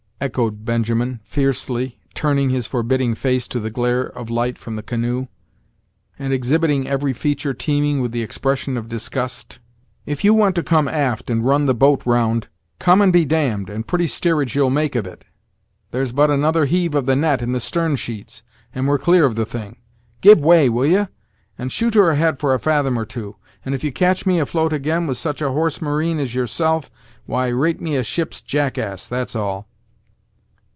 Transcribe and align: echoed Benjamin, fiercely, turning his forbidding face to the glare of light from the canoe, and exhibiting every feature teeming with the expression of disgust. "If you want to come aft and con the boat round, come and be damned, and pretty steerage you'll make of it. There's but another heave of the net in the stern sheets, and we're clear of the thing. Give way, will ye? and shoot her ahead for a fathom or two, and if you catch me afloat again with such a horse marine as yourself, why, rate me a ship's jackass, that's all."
echoed 0.23 0.63
Benjamin, 0.63 1.19
fiercely, 1.23 1.97
turning 2.13 2.51
his 2.51 2.67
forbidding 2.67 3.15
face 3.15 3.47
to 3.47 3.59
the 3.59 3.71
glare 3.71 4.03
of 4.03 4.29
light 4.29 4.55
from 4.55 4.75
the 4.75 4.83
canoe, 4.83 5.25
and 6.19 6.31
exhibiting 6.31 6.87
every 6.87 7.11
feature 7.11 7.55
teeming 7.55 7.99
with 8.01 8.11
the 8.11 8.21
expression 8.21 8.77
of 8.77 8.87
disgust. 8.87 9.57
"If 10.05 10.23
you 10.23 10.35
want 10.35 10.53
to 10.57 10.63
come 10.63 10.87
aft 10.87 11.31
and 11.31 11.43
con 11.43 11.65
the 11.65 11.73
boat 11.73 12.03
round, 12.05 12.49
come 12.77 13.01
and 13.01 13.11
be 13.11 13.25
damned, 13.25 13.67
and 13.67 13.87
pretty 13.87 14.05
steerage 14.05 14.55
you'll 14.55 14.69
make 14.69 14.93
of 14.93 15.07
it. 15.07 15.25
There's 15.89 16.11
but 16.11 16.29
another 16.29 16.65
heave 16.65 16.93
of 16.93 17.07
the 17.07 17.15
net 17.15 17.41
in 17.41 17.51
the 17.53 17.59
stern 17.59 17.95
sheets, 17.95 18.43
and 18.75 18.87
we're 18.87 18.99
clear 18.99 19.25
of 19.25 19.33
the 19.33 19.43
thing. 19.47 19.77
Give 20.21 20.39
way, 20.39 20.69
will 20.69 20.85
ye? 20.85 21.07
and 21.57 21.71
shoot 21.71 21.95
her 21.95 22.11
ahead 22.11 22.37
for 22.37 22.53
a 22.53 22.59
fathom 22.59 22.99
or 22.99 23.05
two, 23.05 23.37
and 23.65 23.73
if 23.73 23.83
you 23.83 23.91
catch 23.91 24.27
me 24.27 24.39
afloat 24.39 24.71
again 24.71 25.07
with 25.07 25.17
such 25.17 25.41
a 25.41 25.49
horse 25.49 25.81
marine 25.81 26.19
as 26.19 26.35
yourself, 26.35 26.91
why, 27.25 27.47
rate 27.47 27.81
me 27.81 27.95
a 27.95 28.03
ship's 28.03 28.39
jackass, 28.39 29.07
that's 29.07 29.35
all." 29.35 29.67